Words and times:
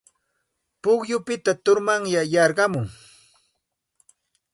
Pukyupita 0.81 1.51
turmanyay 1.63 2.27
yarqumun. 2.33 2.87